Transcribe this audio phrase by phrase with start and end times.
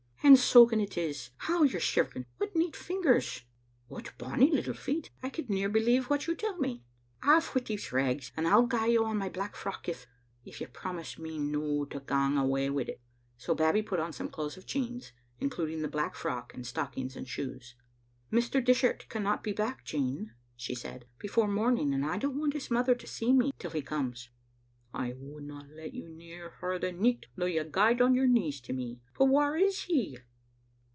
[0.31, 1.31] ""And soaking it is.
[1.37, 3.41] How you're shivering— what neat fingers—
[3.89, 5.09] what bonny little feet.
[5.21, 6.85] I could near be lieve what you tell me.
[7.23, 10.05] Aff wi' these rags, an I'll gie you on my black frock, if—
[10.45, 12.99] if you promise me no to gang awa wi't."
[13.35, 17.27] So Babbie put on some clothes of Jean's, including the black frock, and stockings and
[17.27, 17.75] shoes."
[18.31, 18.63] Mr.
[18.63, 22.93] Dishart cannot be back, Jean," she said, "before morning, and I don't want his mother
[22.95, 24.29] to see me till he comes."
[24.93, 28.73] "I wouldna let you near her the nicht though you gaed on your knees to
[28.73, 28.99] me.
[29.17, 30.17] But whaur is he?"